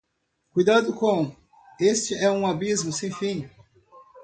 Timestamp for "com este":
0.95-2.15